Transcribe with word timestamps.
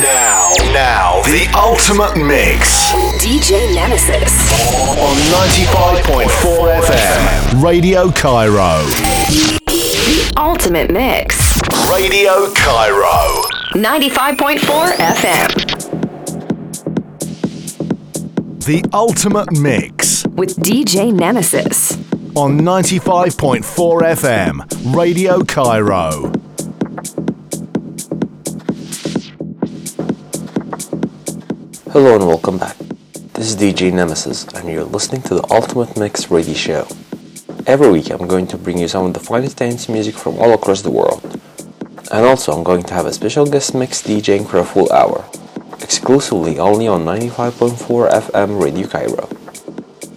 Now, 0.00 0.52
now, 0.72 1.20
the 1.24 1.46
ultimate 1.54 2.16
mix. 2.16 2.90
DJ 3.22 3.74
Nemesis. 3.74 4.32
On 4.98 5.16
95.4 5.50 6.80
FM. 6.80 7.62
Radio 7.62 8.10
Cairo. 8.12 8.82
The 9.66 10.32
ultimate 10.38 10.90
mix. 10.90 11.60
Radio 11.92 12.50
Cairo. 12.54 13.42
95.4 13.74 14.96
FM. 14.96 15.50
The 18.64 18.84
ultimate 18.94 19.52
mix. 19.52 20.24
With 20.28 20.56
DJ 20.56 21.12
Nemesis. 21.12 21.98
On 22.36 22.58
95.4 22.60 23.62
FM. 24.02 24.94
Radio 24.96 25.44
Cairo. 25.44 26.32
Hello 31.94 32.16
and 32.16 32.26
welcome 32.26 32.58
back. 32.58 32.76
This 33.34 33.50
is 33.50 33.54
DJ 33.54 33.92
Nemesis, 33.92 34.48
and 34.52 34.68
you're 34.68 34.82
listening 34.82 35.22
to 35.22 35.36
the 35.36 35.46
Ultimate 35.48 35.96
Mix 35.96 36.28
Radio 36.28 36.52
Show. 36.52 36.88
Every 37.68 37.88
week, 37.88 38.10
I'm 38.10 38.26
going 38.26 38.48
to 38.48 38.58
bring 38.58 38.78
you 38.78 38.88
some 38.88 39.06
of 39.06 39.14
the 39.14 39.20
finest 39.20 39.58
dance 39.58 39.88
music 39.88 40.16
from 40.16 40.36
all 40.38 40.52
across 40.54 40.82
the 40.82 40.90
world. 40.90 41.22
And 42.10 42.26
also, 42.26 42.50
I'm 42.50 42.64
going 42.64 42.82
to 42.82 42.94
have 42.94 43.06
a 43.06 43.12
special 43.12 43.46
guest 43.46 43.76
mix 43.76 44.02
DJing 44.02 44.44
for 44.44 44.58
a 44.58 44.64
full 44.64 44.90
hour, 44.90 45.24
exclusively 45.80 46.58
only 46.58 46.88
on 46.88 47.04
95.4 47.04 48.10
FM 48.10 48.60
Radio 48.60 48.88
Cairo. 48.88 49.28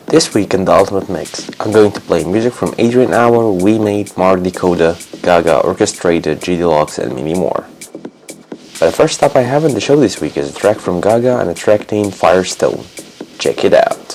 This 0.07 0.33
week 0.33 0.55
in 0.55 0.65
the 0.65 0.71
Ultimate 0.71 1.09
Mix, 1.09 1.47
I'm 1.59 1.71
going 1.71 1.91
to 1.91 2.01
play 2.01 2.23
music 2.23 2.53
from 2.53 2.73
Adrian 2.79 3.13
Hour, 3.13 3.51
We 3.51 3.77
Made, 3.77 4.17
Mark 4.17 4.41
Dakota, 4.41 4.97
Gaga 5.21 5.59
Orchestrated, 5.59 6.41
G 6.41 6.55
Deluxe, 6.55 6.97
and 6.97 7.13
many 7.13 7.35
more. 7.35 7.67
But 8.79 8.91
the 8.91 8.95
first 8.95 9.15
stop 9.15 9.35
I 9.35 9.41
have 9.41 9.65
in 9.65 9.73
the 9.73 9.81
show 9.81 9.95
this 9.95 10.21
week 10.21 10.37
is 10.37 10.51
a 10.51 10.53
track 10.53 10.77
from 10.77 11.01
Gaga 11.01 11.39
and 11.39 11.49
a 11.49 11.53
track 11.55 11.91
named 11.91 12.13
Firestone. 12.13 12.85
Check 13.39 13.65
it 13.65 13.73
out. 13.73 14.07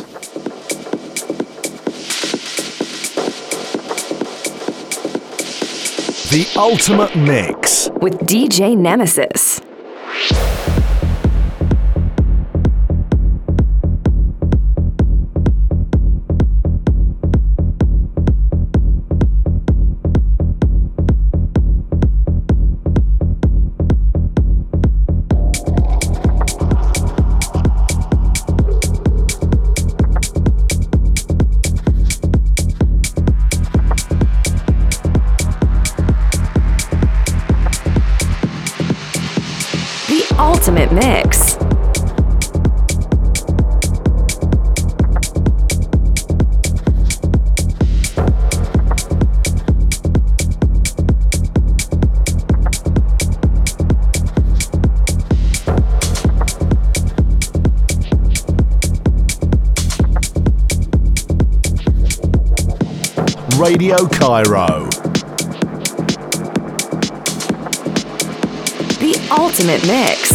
The 6.30 6.46
ultimate 6.56 7.16
mix. 7.16 7.90
With 8.00 8.20
DJ 8.20 8.76
Nemesis. 8.78 9.60
Radio 63.72 64.06
Cairo. 64.06 64.86
The 69.00 69.28
ultimate 69.30 69.86
mix. 69.86 70.31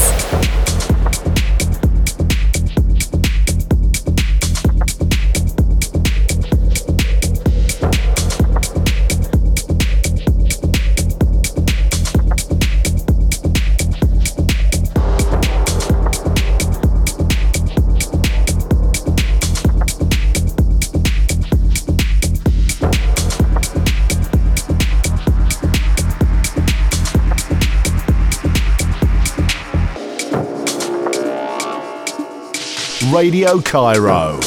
Radio 33.18 33.60
Cairo. 33.64 34.40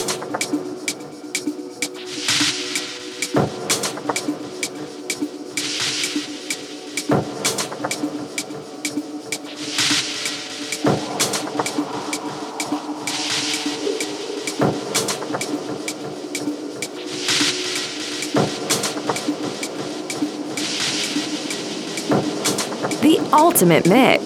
The 23.01 23.19
ultimate 23.33 23.89
mix. 23.89 24.20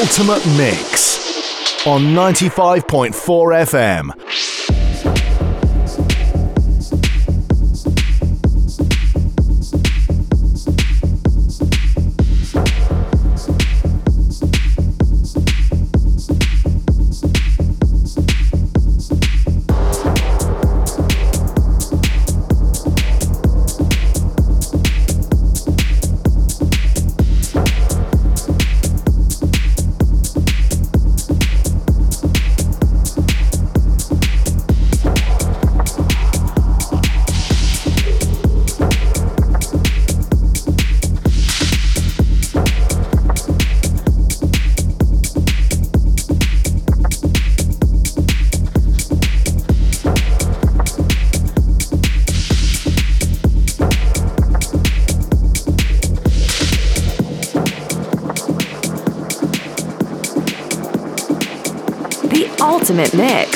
Ultimate 0.00 0.46
mix 0.56 1.86
on 1.86 2.02
95.4 2.14 3.12
FM. 3.12 4.19
Ultimate 63.12 63.49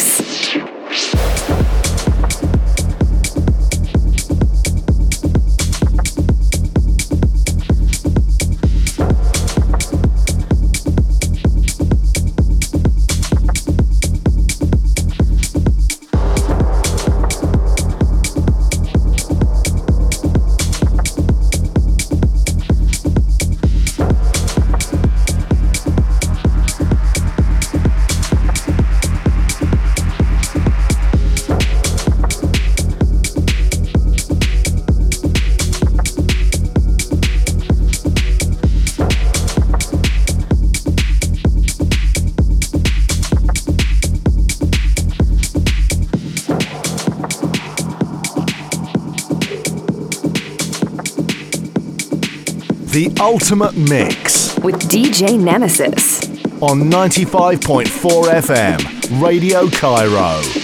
The 52.94 53.12
Ultimate 53.20 53.76
Mix 53.76 54.56
with 54.60 54.76
DJ 54.88 55.36
Nemesis 55.36 56.28
on 56.62 56.82
95.4 56.82 57.86
FM, 57.88 59.20
Radio 59.20 59.68
Cairo. 59.68 60.63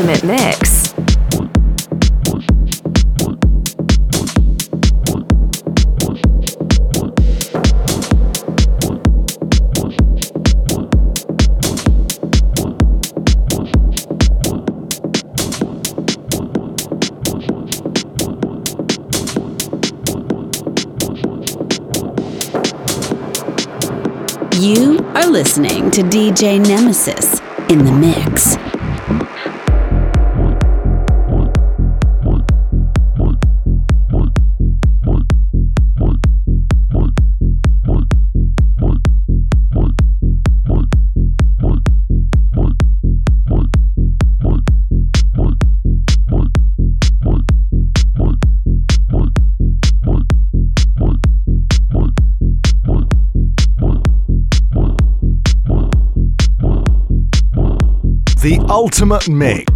Ultimate 0.00 0.22
Mix. 0.22 0.94
You 24.60 25.00
are 25.16 25.26
listening 25.26 25.90
to 25.90 26.02
DJ 26.02 26.64
Nemesis 26.64 27.40
in 27.68 27.84
the 27.84 27.90
mix. 27.90 28.37
Ultimate 58.78 59.28
Mix. 59.28 59.67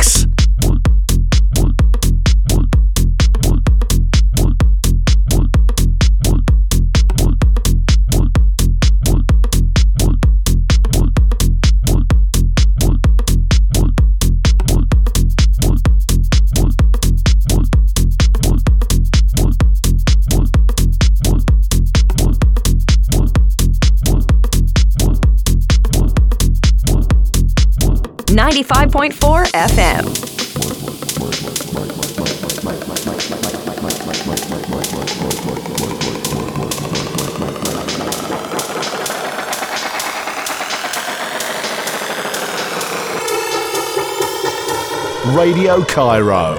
Radio 45.52 45.84
Cairo. 45.84 46.54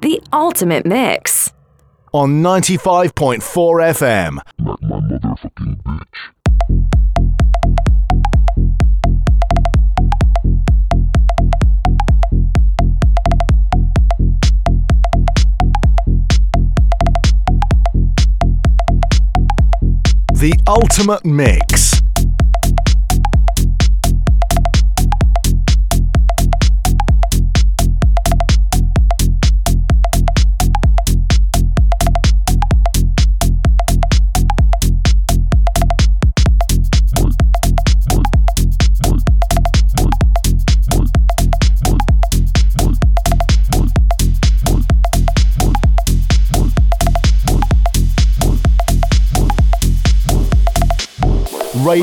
The 0.00 0.22
ultimate 0.32 0.86
mix. 0.86 1.52
On 2.12 2.44
95.4 2.44 3.40
FM. 3.42 4.38
My 4.58 4.76
motherfucking 4.84 5.82
bitch. 5.82 6.36
The 20.34 20.52
Ultimate 20.68 21.24
Mix. 21.24 21.95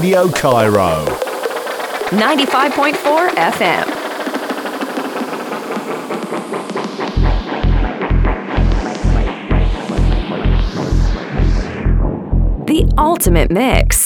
Radio 0.04 0.28
Cairo. 0.32 1.06
95.4 2.10 3.30
FM. 3.38 3.86
The 12.66 12.86
ultimate 12.98 13.50
mix. 13.50 14.03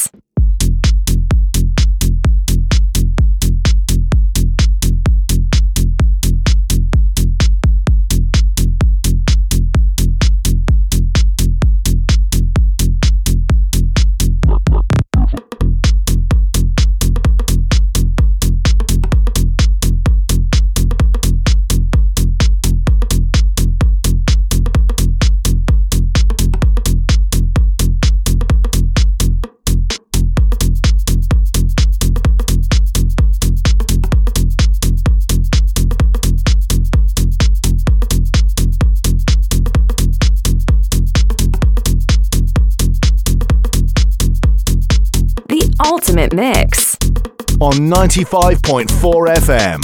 On 47.93 48.09
95.4 48.09 49.27
FM. 49.35 49.81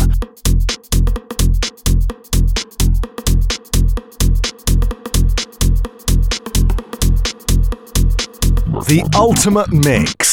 The 8.88 9.10
Ultimate 9.16 9.72
Mix. 9.72 10.33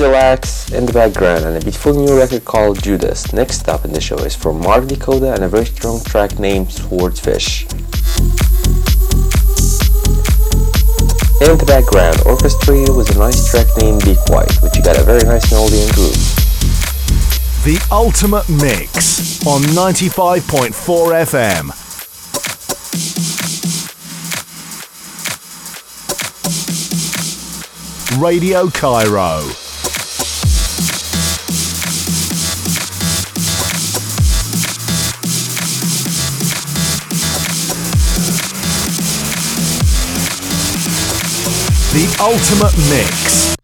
Relax 0.00 0.70
in 0.72 0.86
the 0.86 0.92
background 0.92 1.44
and 1.44 1.56
a 1.56 1.60
beautiful 1.60 1.92
new 1.92 2.16
record 2.16 2.44
called 2.44 2.82
Judas. 2.82 3.32
Next 3.32 3.68
up 3.68 3.84
in 3.84 3.92
the 3.92 4.00
show 4.00 4.18
is 4.18 4.34
from 4.34 4.60
Mark 4.60 4.86
Dakota 4.86 5.32
and 5.32 5.44
a 5.44 5.48
very 5.48 5.66
strong 5.66 6.02
track 6.04 6.38
named 6.38 6.70
Swordfish. 6.70 7.64
In 11.40 11.56
the 11.56 11.64
background, 11.66 12.20
Orchestra 12.26 12.90
was 12.92 13.08
a 13.10 13.18
nice 13.18 13.50
track 13.50 13.66
named 13.78 14.04
Be 14.04 14.16
Quiet, 14.26 14.52
which 14.62 14.76
you 14.76 14.82
got 14.82 14.98
a 14.98 15.04
very 15.04 15.22
nice 15.22 15.50
melody 15.50 15.80
and 15.82 15.92
groove. 15.92 16.14
The 17.64 17.78
Ultimate 17.90 18.48
Mix 18.48 19.46
on 19.46 19.62
95.4 19.62 20.72
FM. 21.26 21.72
Radio 28.20 28.68
Cairo. 28.70 29.67
The 41.98 42.06
Ultimate 42.20 42.78
Mix. 42.90 43.57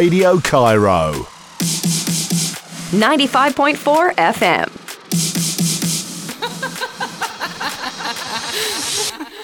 Radio 0.00 0.40
Cairo. 0.40 1.12
95.4 2.90 4.14
FM. 4.16 4.68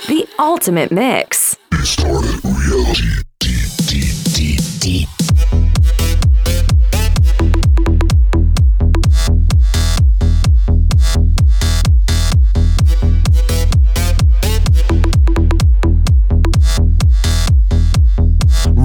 the 0.08 0.26
ultimate 0.38 0.90
mix. 0.90 1.56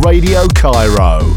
Radio 0.03 0.47
Cairo. 0.49 1.30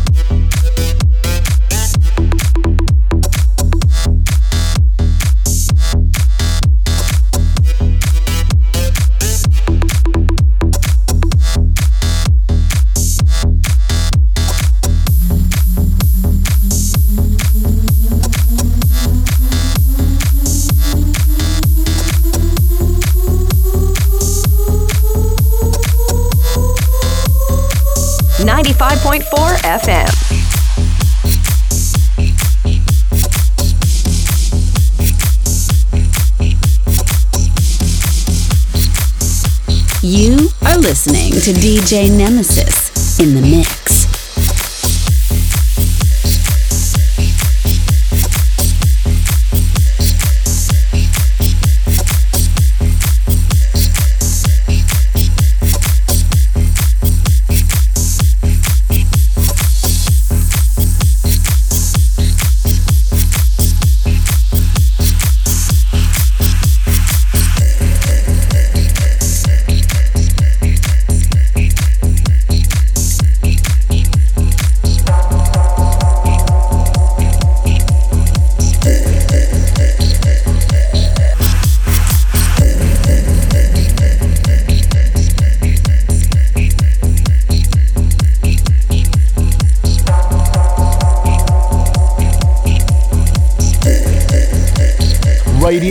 DJ 41.85 42.09
Nemesis 42.09 42.84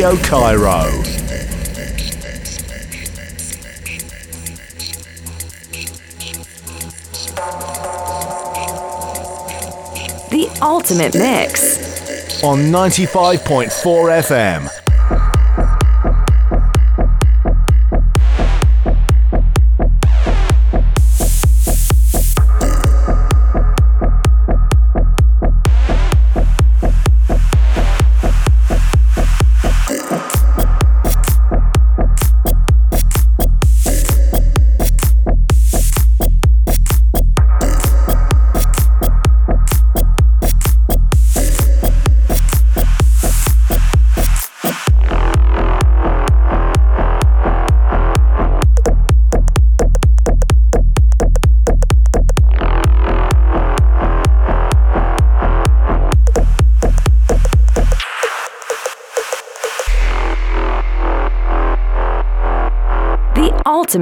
Radio 0.03 0.22
Cairo. 0.22 0.83
The 10.29 10.60
ultimate 10.62 11.13
mix. 11.13 12.43
on 12.43 12.63
95.4 12.63 13.69
FM. 14.27 14.72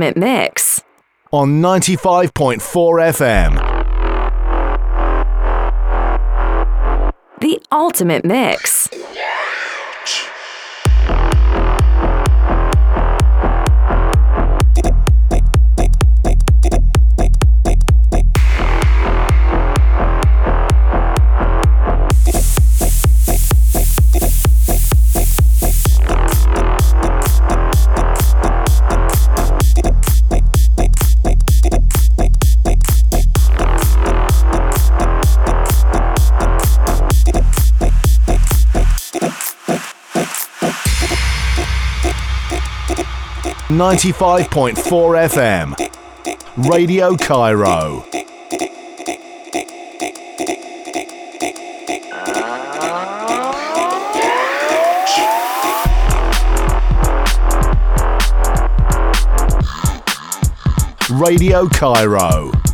Ultimate 0.01 0.17
mix. 0.17 0.81
On 1.31 1.61
95.4 1.61 2.57
FM. 3.13 3.53
The 7.39 7.61
ultimate 7.71 8.25
mix. 8.25 8.89
95.4 43.81 45.27
FM. 45.27 45.73
Radio 46.69 47.17
Cairo. 47.17 48.05
Radio 61.09 61.67
Cairo. 61.69 62.70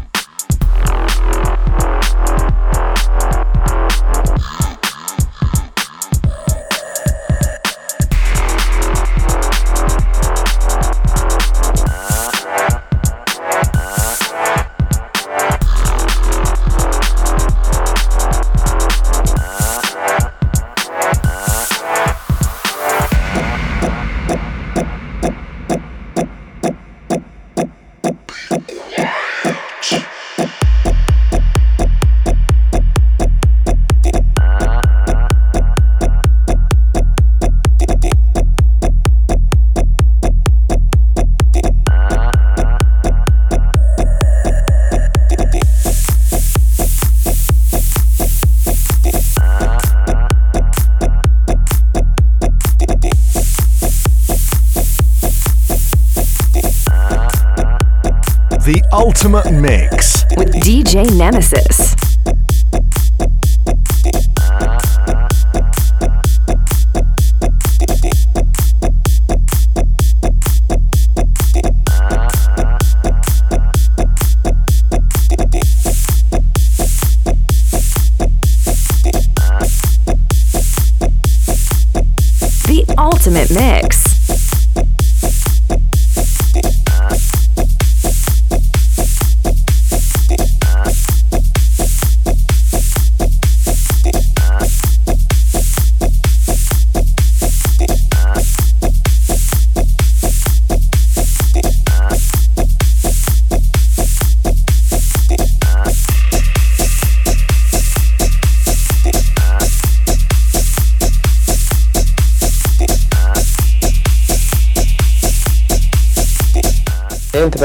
Ultimate 59.27 59.51
Mix 59.59 60.23
with 60.37 60.53
DJ 60.53 61.05
Nemesis. 61.17 61.96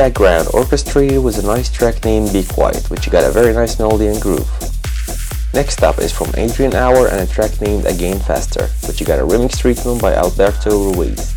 Background, 0.02 0.48
orchestrated 0.52 1.22
with 1.22 1.38
a 1.38 1.46
nice 1.46 1.70
track 1.70 2.04
named 2.04 2.32
Be 2.32 2.42
Quiet, 2.42 2.90
which 2.90 3.08
got 3.08 3.22
a 3.22 3.30
very 3.30 3.54
nice 3.54 3.78
melody 3.78 4.08
and 4.08 4.20
groove. 4.20 4.50
Next 5.54 5.84
up 5.84 6.00
is 6.00 6.10
from 6.10 6.34
Adrian 6.36 6.74
Hour 6.74 7.06
and 7.06 7.20
a 7.20 7.32
track 7.32 7.60
named 7.60 7.86
Again 7.86 8.18
Faster, 8.18 8.66
which 8.88 8.98
you 8.98 9.06
got 9.06 9.20
a 9.20 9.22
remix 9.22 9.60
treatment 9.60 10.02
by 10.02 10.12
Alberto 10.14 10.90
Ruiz. 10.90 11.31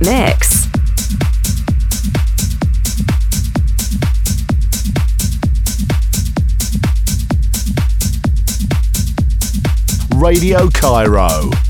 Ultimate 0.00 0.04
mix. 0.04 0.68
Radio 10.14 10.68
Cairo. 10.70 11.69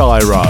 Cairo. 0.00 0.49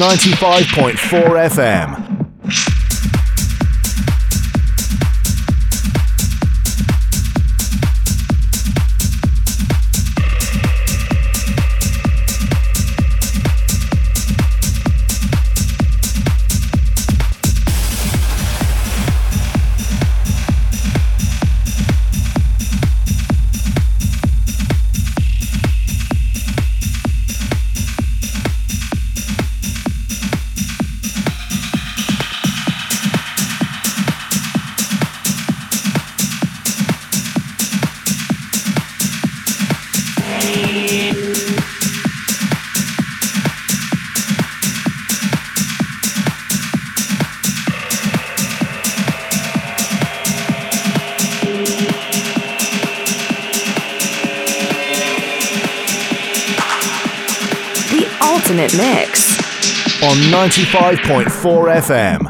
95.4 0.00 1.50
FM. 1.50 2.09
95.4 60.30 61.82
FM. 61.82 62.29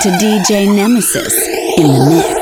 To 0.00 0.08
DJ 0.12 0.66
Nemesis 0.74 1.46
in 1.76 1.86
the 1.88 2.06
mix. 2.08 2.39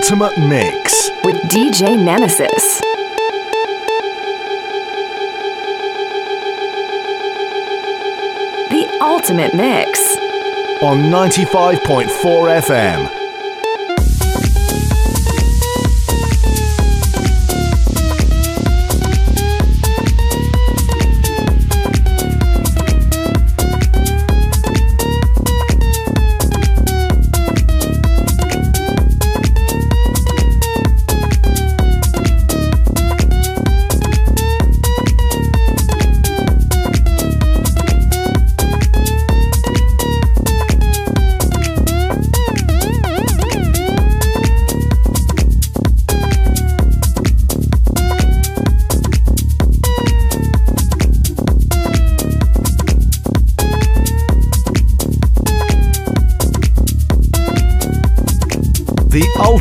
Ultimate 0.00 0.38
mix. 0.38 1.10
with 1.24 1.36
DJ 1.50 1.94
Nemesis. 2.02 2.80
The 8.70 8.98
ultimate 9.02 9.52
mix. 9.52 10.16
On 10.80 10.96
95.4 11.10 12.08
FM. 12.62 13.19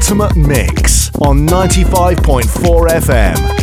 Ultimate 0.10 0.36
mix 0.36 1.12
on 1.22 1.46
95.4 1.46 2.88
FM. 2.90 3.59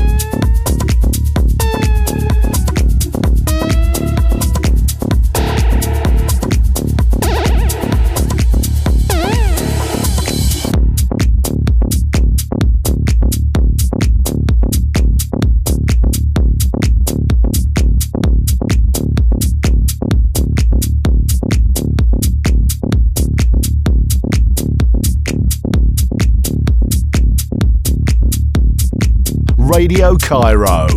Cairo. 30.27 30.89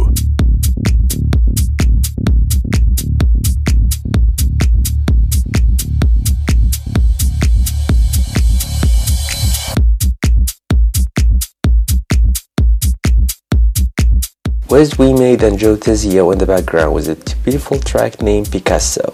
Wes 14.67 14.97
We 14.97 15.13
Made 15.13 15.43
and 15.43 15.59
Joe 15.59 15.75
Tizio 15.75 16.33
in 16.33 16.39
the 16.39 16.47
background 16.47 16.95
with 16.95 17.07
a 17.07 17.35
beautiful 17.43 17.77
track 17.79 18.23
named 18.23 18.51
Picasso. 18.51 19.13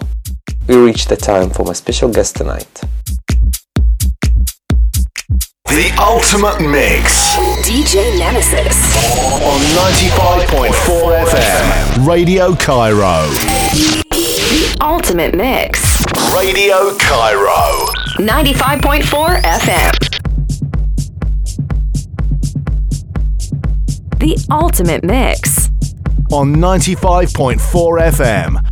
We 0.66 0.76
reached 0.76 1.10
the 1.10 1.16
time 1.18 1.50
for 1.50 1.66
my 1.66 1.74
special 1.74 2.10
guest 2.10 2.36
tonight. 2.36 2.75
Ultimate 6.16 6.62
mix 6.62 7.36
DJ 7.68 8.18
Nemesis. 8.18 8.74
on 9.44 9.60
95.4 9.92 11.26
FM. 11.26 12.06
Radio 12.08 12.54
Cairo. 12.56 13.28
The 14.10 14.78
ultimate 14.80 15.34
mix. 15.34 16.02
Radio 16.34 16.96
Cairo. 16.96 17.84
95.4 18.16 19.42
FM. 19.42 19.92
The 24.18 24.46
ultimate 24.50 25.04
mix. 25.04 25.68
On 26.32 26.56
95.4 26.56 28.00
FM. 28.16 28.62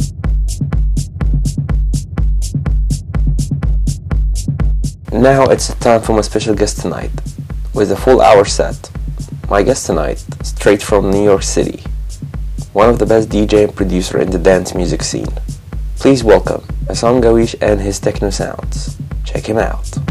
Now 5.13 5.45
it's 5.51 5.75
time 5.75 6.01
for 6.01 6.15
my 6.15 6.23
special 6.23 6.55
guest 6.55 6.81
tonight 6.81 7.11
with 7.75 7.91
a 7.91 7.97
full 7.97 8.21
hour 8.21 8.45
set. 8.45 8.91
My 9.51 9.63
guest 9.63 9.87
tonight, 9.87 10.25
straight 10.43 10.83
from 10.83 11.11
New 11.11 11.23
York 11.23 11.43
City, 11.43 11.83
one 12.73 12.89
of 12.89 12.99
the 12.99 13.07
best 13.07 13.29
DJ 13.29 13.65
and 13.65 13.75
producer 13.75 14.19
in 14.21 14.31
the 14.31 14.39
dance 14.39 14.75
music 14.75 15.03
scene. 15.03 15.33
Please 15.97 16.23
welcome 16.23 16.65
Assam 16.89 17.21
Gawish 17.21 17.55
and 17.61 17.81
his 17.81 17.99
techno 17.99 18.31
sounds. 18.31 18.97
Check 19.25 19.49
him 19.49 19.59
out. 19.59 20.04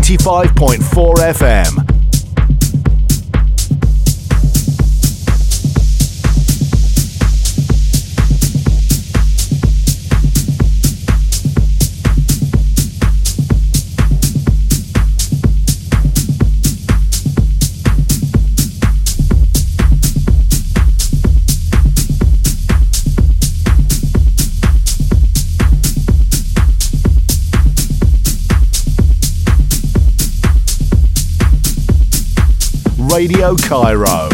95.9 0.00 0.73
Cairo. 33.56 34.33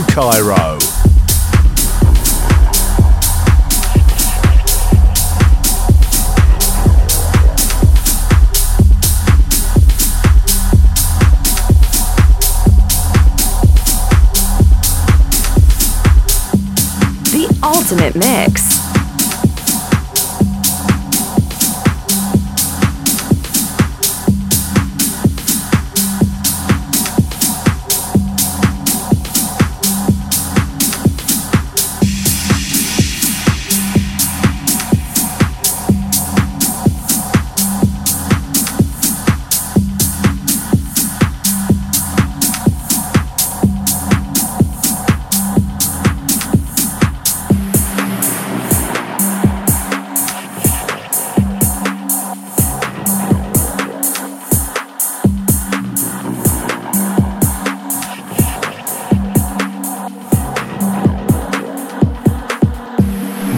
Cairo. 0.00 0.61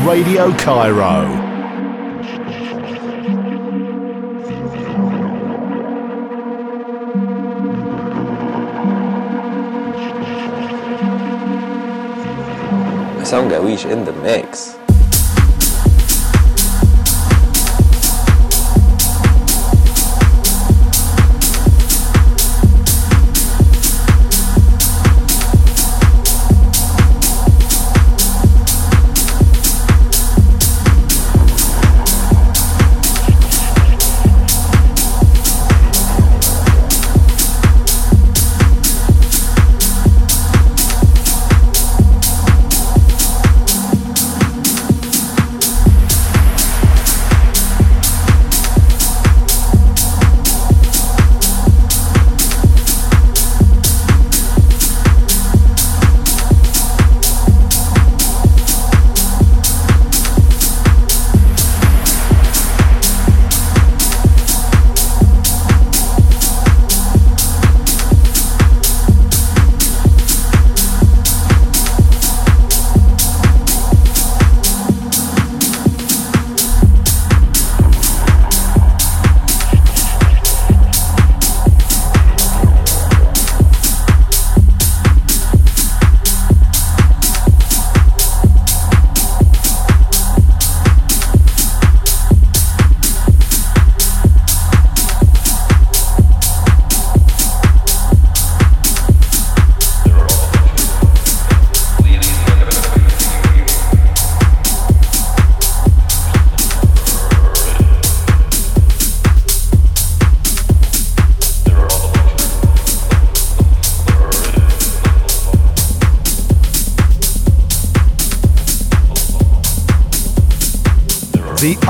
Radio 0.04 0.52
Cairo. 0.58 1.24
Sound 13.24 13.50
Gawish 13.50 13.90
in 13.90 14.04
the 14.04 14.12
mix. 14.22 14.76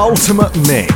Ultimate 0.04 0.54
mix. 0.68 0.93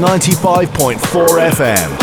95.4 0.00 1.50
FM. 1.50 1.99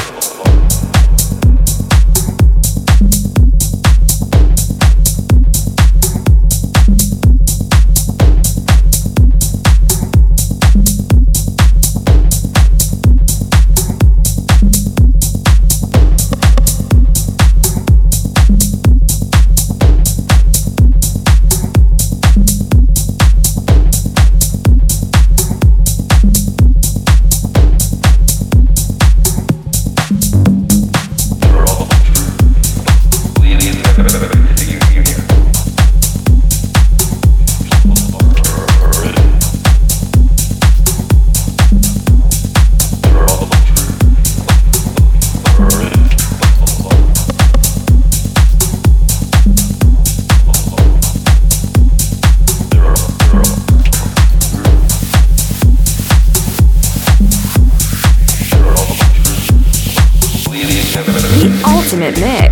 ultimate 61.87 62.19
mix. 62.19 62.46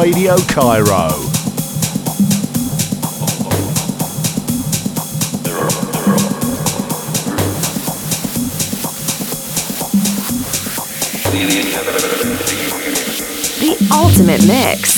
Radio 0.00 0.34
Cairo. 0.46 1.08
The 13.58 13.88
ultimate 13.92 14.46
mix. 14.46 14.89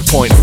95.4 0.00 0.33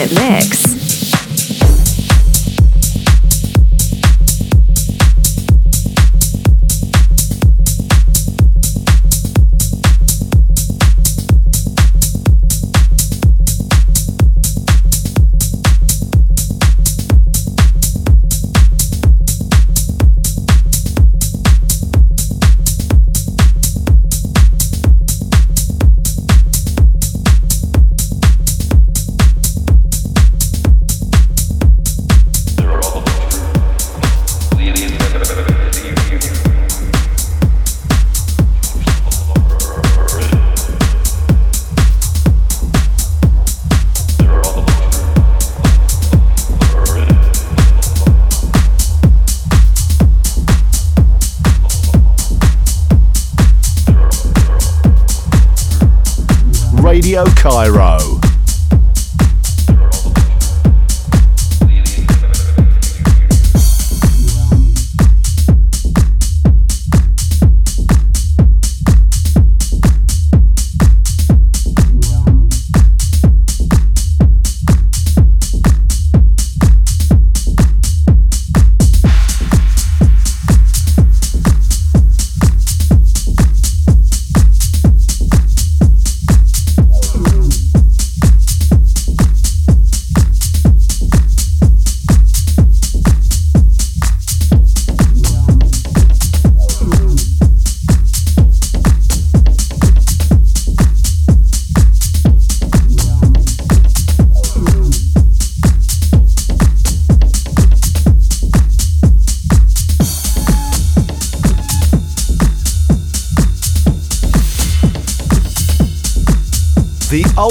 It 0.00 0.14
mix. 0.14 0.67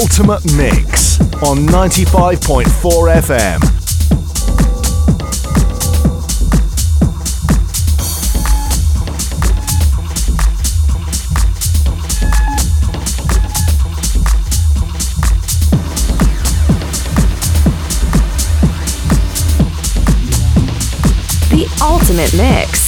Ultimate 0.00 0.44
Mix 0.56 1.20
on 1.42 1.66
95.4 1.66 2.66
FM. 3.20 3.60
The 21.50 21.66
Ultimate 21.82 22.34
Mix. 22.34 22.87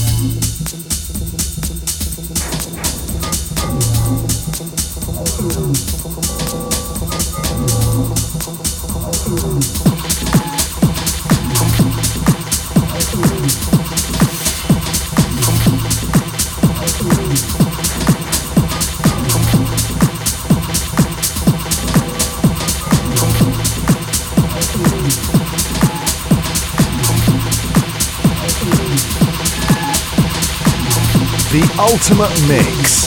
Ultimate 31.91 32.47
Mix. 32.47 33.00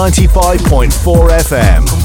95.4 0.00 1.28
FM. 1.28 1.99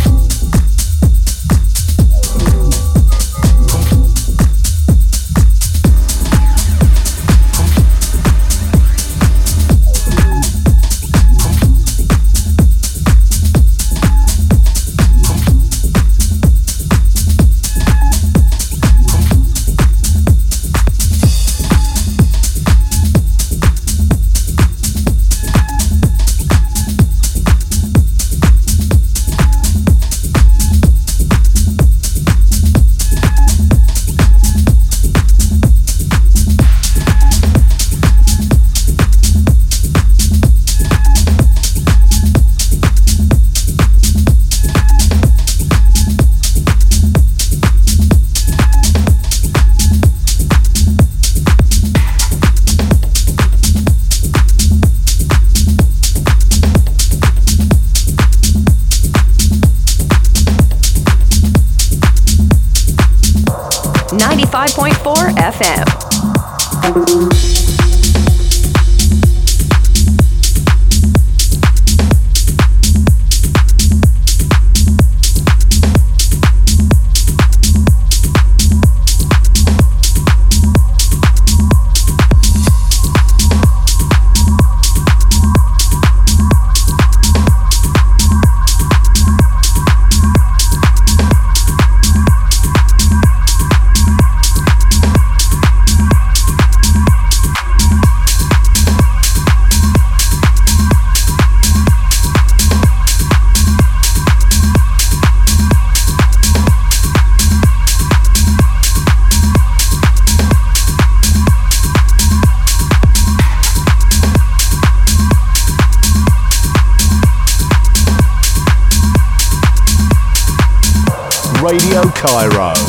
Cairo. 122.25 122.84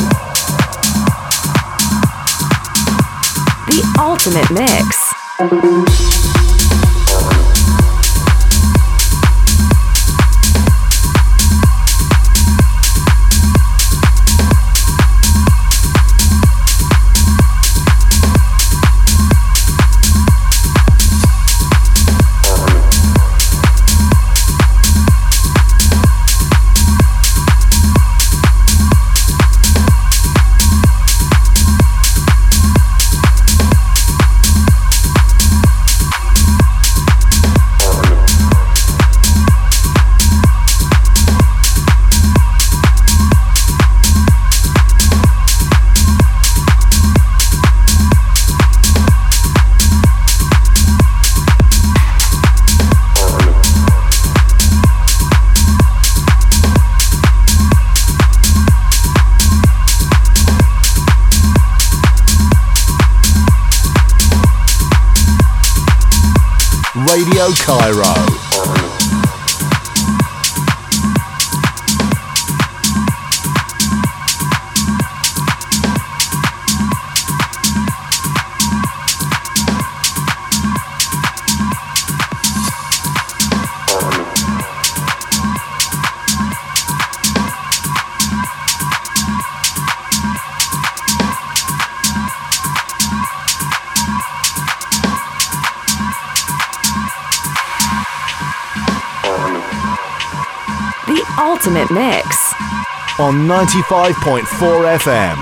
On 103.37 103.47
95.4 103.47 104.97
FM. 104.97 105.37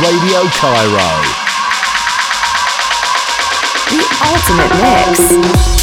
Radio 0.00 0.48
Cairo. 0.48 1.12
The 3.90 4.00
ultimate 4.24 4.72
mix. 4.80 5.75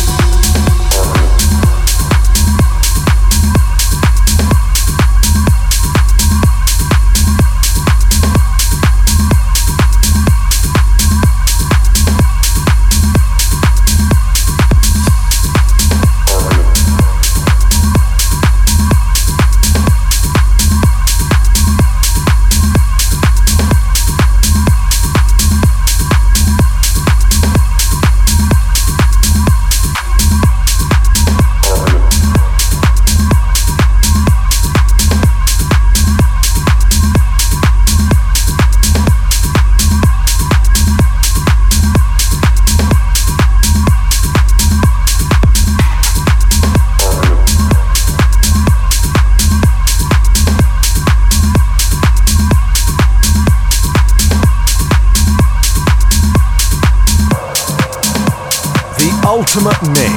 Ultimate 59.56 59.88
Mix. 59.90 60.13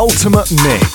Ultimate 0.00 0.50
Mix. 0.64 0.89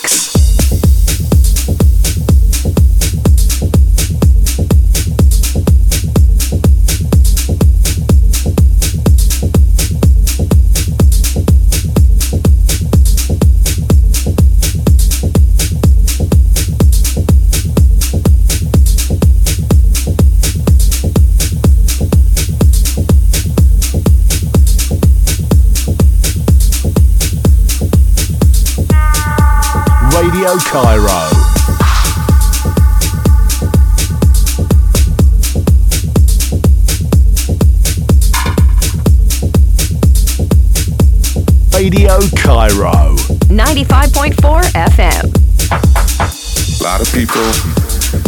People, 47.15 47.47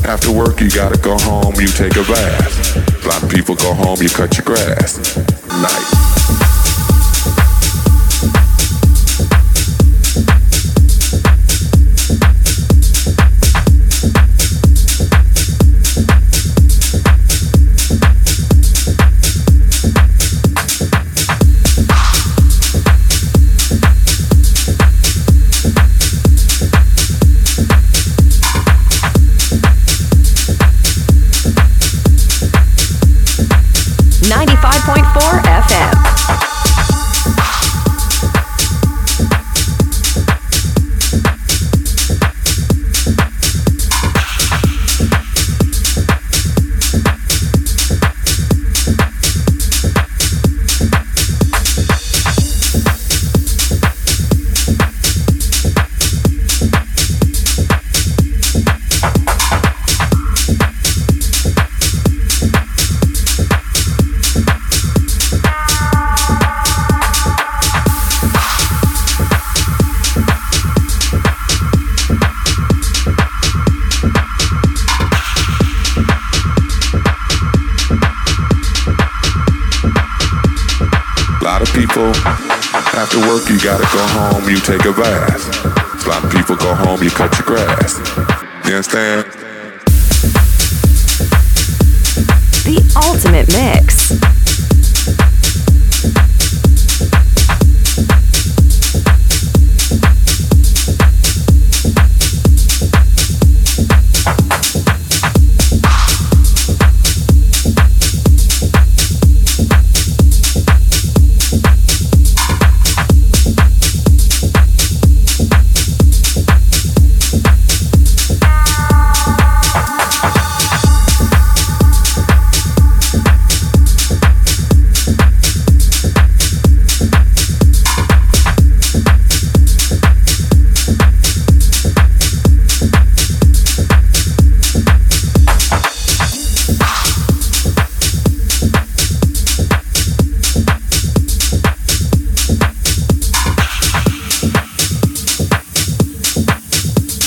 after 0.08 0.32
work, 0.32 0.62
you 0.62 0.70
gotta 0.70 0.98
go 0.98 1.18
home, 1.18 1.54
you 1.56 1.68
take 1.68 1.98
a 1.98 2.04
bath. 2.04 3.04
A 3.04 3.08
lot 3.08 3.22
of 3.22 3.30
people 3.30 3.54
go 3.54 3.74
home, 3.74 4.02
you 4.02 4.08
cut 4.08 4.38
your 4.38 4.46
grass. 4.46 5.18
Nice. 5.50 5.97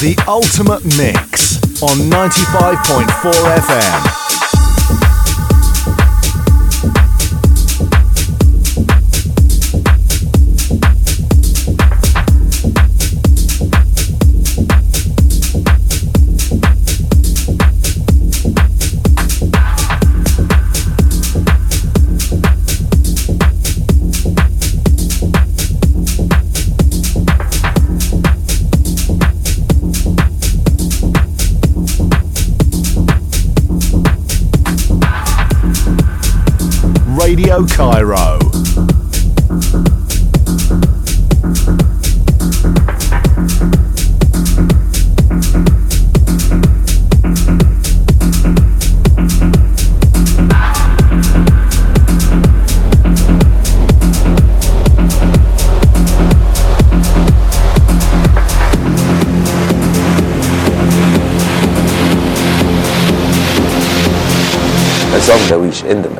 The 0.00 0.16
Ultimate 0.26 0.82
Mix 0.96 1.58
on 1.82 2.08
95.4 2.08 3.04
FM. 3.58 4.29
Radio 37.30 37.64
Cairo. 37.64 38.40
Azam 65.12 65.38
Dawish 65.48 65.84
in 65.88 66.02
the 66.02 66.19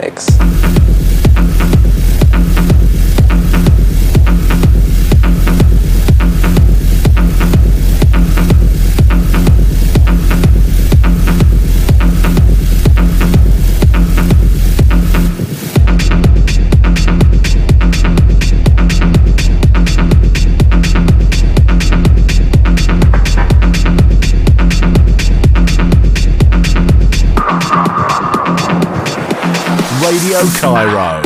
Radio 30.21 30.47
Cairo. 30.61 31.20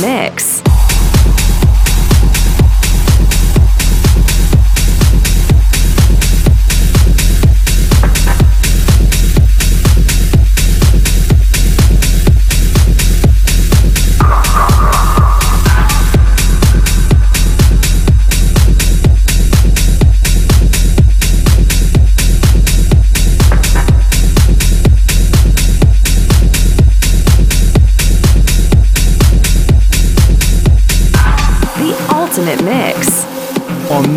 Mix. 0.00 0.67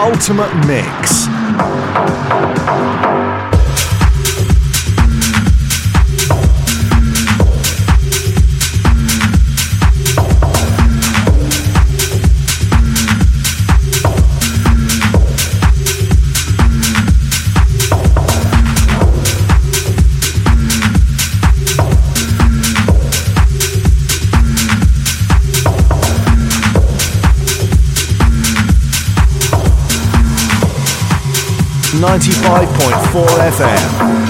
Ultimate 0.00 0.54
Mix. 0.66 1.28
95.4 32.00 33.50
FM. 33.52 34.29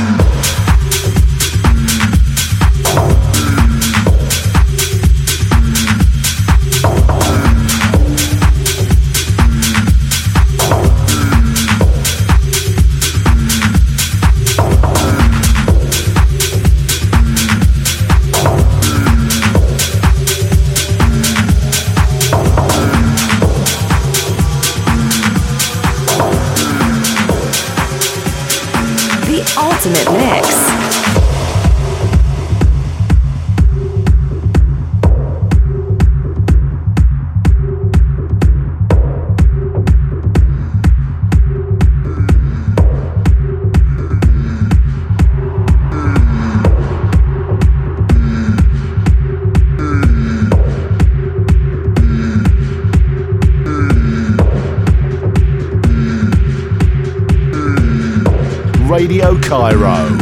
Cairo. 59.50 60.19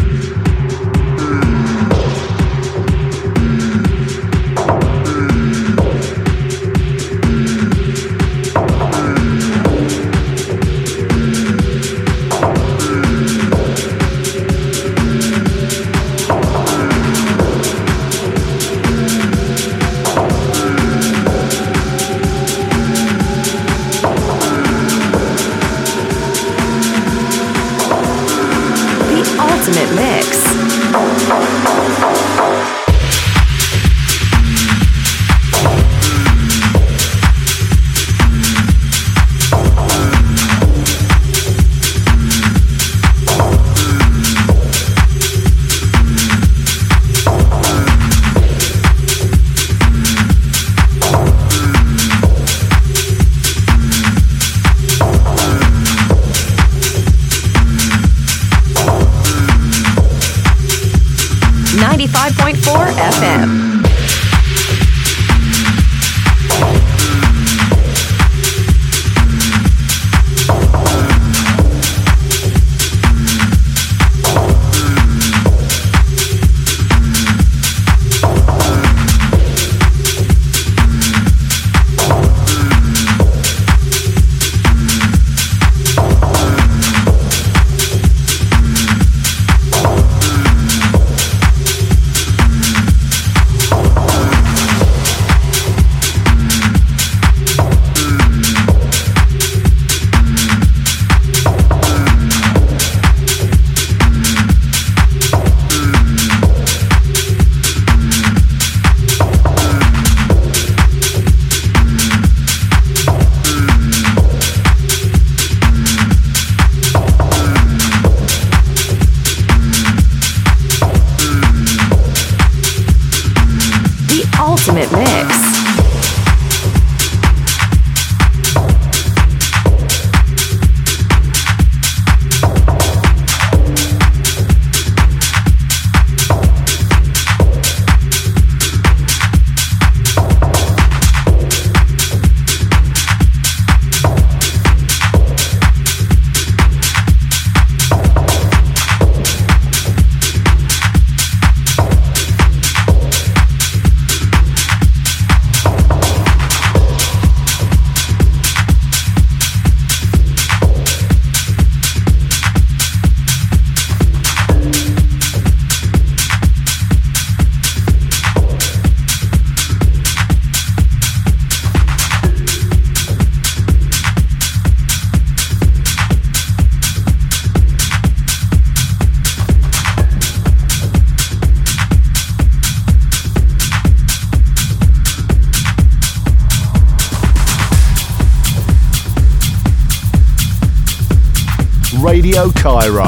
Radio 192.78 192.92
Cairo. 192.92 193.07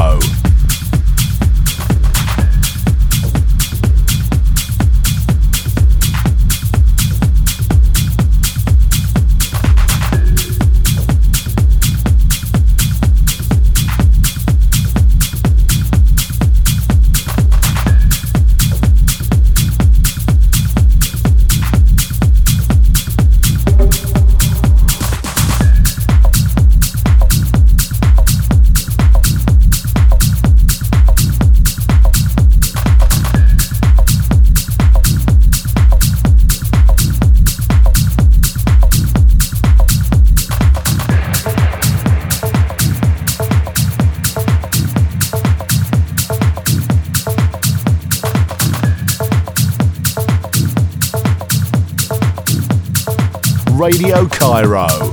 Radio 54.66 55.09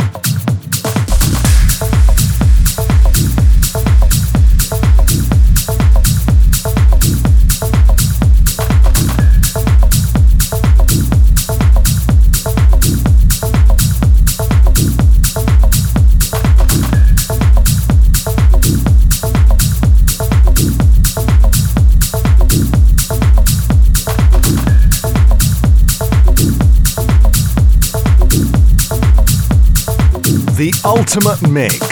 Ultimate 31.18 31.50
Mix. 31.50 31.87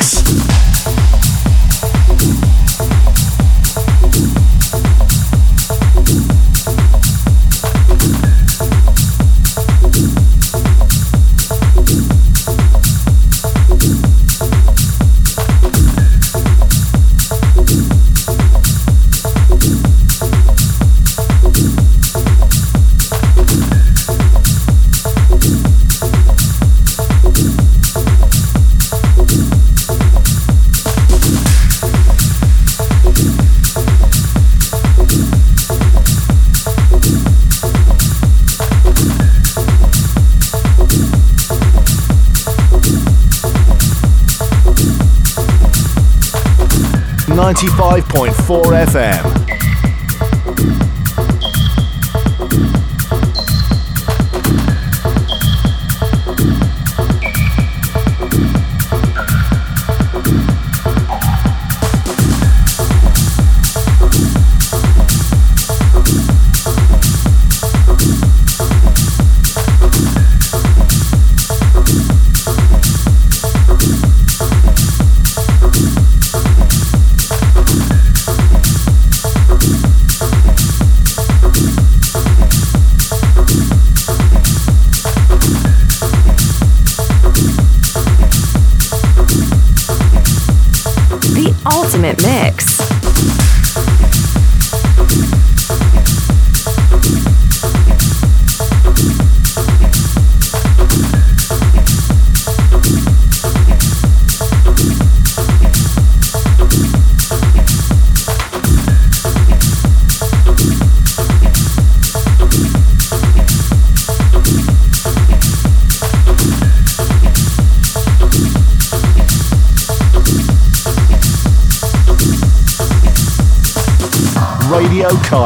95.4 47.54 48.88
FM. 48.88 49.35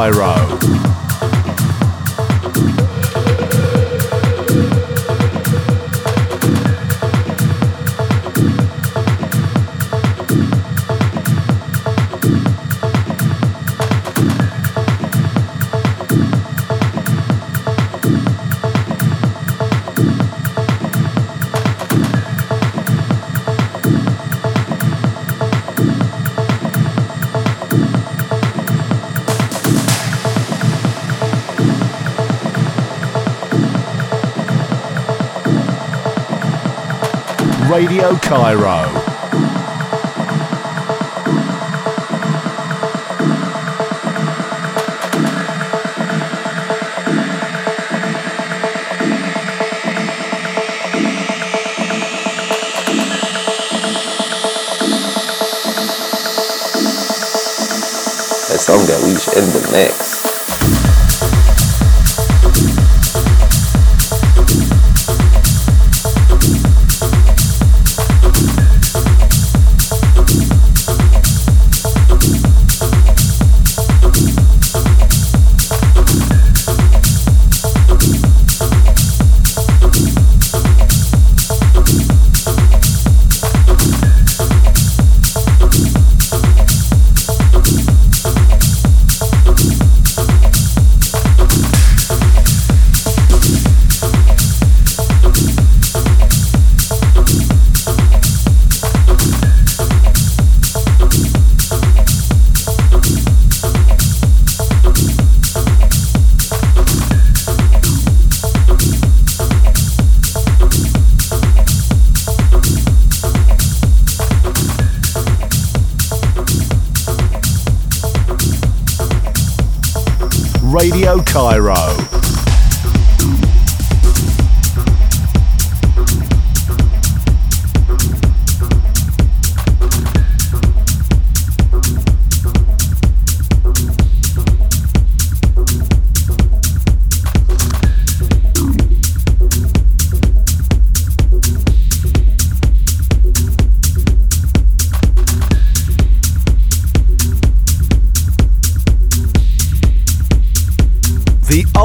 Cairo. 0.00 0.39
Radio 38.00 38.18
Cairo. 38.18 38.99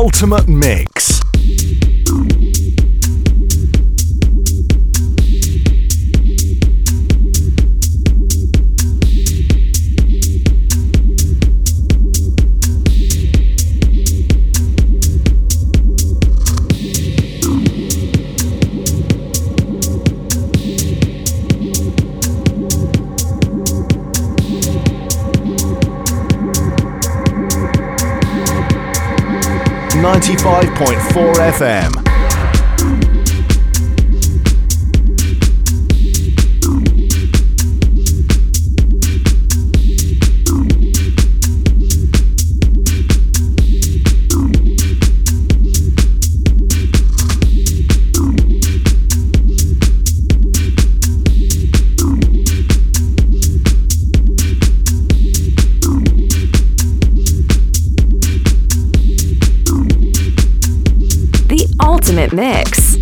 Ultimate 0.05 0.47
mix. 0.47 0.94
95.4 30.25 31.35
FM. 31.51 32.04
Mix. 62.35 62.95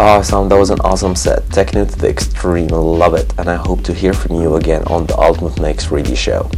Awesome, 0.00 0.48
that 0.48 0.58
was 0.58 0.70
an 0.70 0.80
awesome 0.80 1.14
set. 1.14 1.38
It 1.56 1.72
to 1.72 1.84
the 1.84 2.08
extreme, 2.08 2.66
love 2.66 3.14
it, 3.14 3.32
and 3.38 3.48
I 3.48 3.54
hope 3.54 3.84
to 3.84 3.94
hear 3.94 4.12
from 4.12 4.40
you 4.40 4.56
again 4.56 4.82
on 4.88 5.06
the 5.06 5.16
Ultimate 5.16 5.60
Mix 5.60 5.92
Radio 5.92 6.16
Show. 6.16 6.50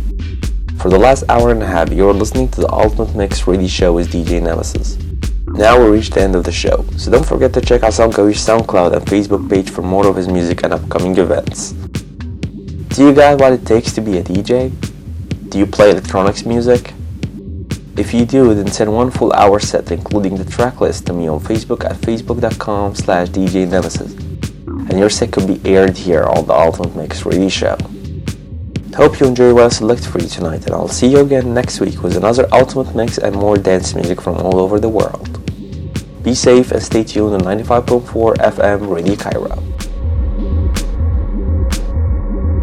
For 0.78 0.88
the 0.88 0.98
last 0.98 1.24
hour 1.28 1.50
and 1.50 1.62
a 1.62 1.66
half, 1.66 1.90
you're 1.90 2.14
listening 2.14 2.48
to 2.52 2.62
the 2.62 2.72
Ultimate 2.72 3.14
Mix 3.14 3.46
Radio 3.46 3.68
Show 3.68 3.92
with 3.92 4.10
DJ 4.10 4.40
Nemesis. 4.42 4.93
Now 5.54 5.80
we 5.80 5.88
reach 5.88 6.10
the 6.10 6.20
end 6.20 6.34
of 6.34 6.42
the 6.42 6.50
show, 6.50 6.84
so 6.96 7.12
don't 7.12 7.24
forget 7.24 7.52
to 7.54 7.60
check 7.60 7.84
out 7.84 7.92
Samkawi's 7.92 8.44
SoundCloud 8.44 8.92
and 8.92 9.06
Facebook 9.06 9.48
page 9.48 9.70
for 9.70 9.82
more 9.82 10.06
of 10.06 10.16
his 10.16 10.26
music 10.26 10.64
and 10.64 10.72
upcoming 10.72 11.16
events. 11.16 11.70
Do 12.94 13.06
you 13.06 13.14
got 13.14 13.40
what 13.40 13.52
it 13.52 13.64
takes 13.64 13.92
to 13.92 14.00
be 14.00 14.18
a 14.18 14.22
DJ? 14.24 14.72
Do 15.50 15.58
you 15.60 15.66
play 15.66 15.90
electronics 15.90 16.44
music? 16.44 16.92
If 17.96 18.12
you 18.12 18.26
do, 18.26 18.52
then 18.52 18.66
send 18.66 18.92
one 18.92 19.12
full 19.12 19.32
hour 19.32 19.60
set 19.60 19.92
including 19.92 20.34
the 20.34 20.44
track 20.44 20.80
list 20.80 21.06
to 21.06 21.12
me 21.12 21.28
on 21.28 21.38
Facebook 21.38 21.84
at 21.84 21.96
facebook.com 21.98 22.96
slash 22.96 23.28
DJ 23.28 23.70
and 24.90 24.98
your 24.98 25.08
set 25.08 25.30
could 25.30 25.46
be 25.46 25.60
aired 25.64 25.96
here 25.96 26.24
on 26.24 26.46
the 26.46 26.52
Ultimate 26.52 26.96
Mix 26.96 27.24
Radio 27.24 27.48
Show. 27.48 27.76
Hope 28.96 29.20
you 29.20 29.26
enjoy 29.26 29.54
what 29.54 29.64
I 29.64 29.68
selected 29.68 30.08
for 30.08 30.20
you 30.20 30.28
tonight, 30.28 30.66
and 30.66 30.74
I'll 30.74 30.88
see 30.88 31.08
you 31.08 31.18
again 31.18 31.54
next 31.54 31.80
week 31.80 32.02
with 32.02 32.16
another 32.16 32.46
Ultimate 32.52 32.94
Mix 32.94 33.18
and 33.18 33.34
more 33.34 33.56
dance 33.56 33.94
music 33.94 34.20
from 34.20 34.36
all 34.36 34.58
over 34.58 34.78
the 34.78 34.88
world. 34.88 35.33
Be 36.24 36.34
safe 36.34 36.72
and 36.72 36.82
stay 36.82 37.04
tuned 37.04 37.34
on 37.34 37.40
95.4 37.42 38.36
FM 38.36 38.88
Radio 38.94 39.14
Cairo. 39.14 39.56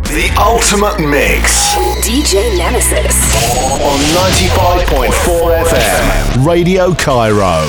The 0.09 0.35
Ultimate 0.39 0.99
Mix. 0.99 1.75
DJ 2.03 2.57
Nemesis. 2.57 3.15
On 3.81 3.99
95.4 4.33 5.63
FM. 5.65 6.45
Radio 6.45 6.93
Cairo. 6.95 7.67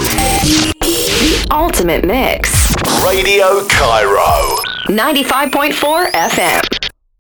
The 0.81 1.47
Ultimate 1.51 2.05
Mix. 2.07 2.75
Radio 3.07 3.65
Cairo. 3.69 4.57
95.4 4.89 6.11
FM. 6.13 6.72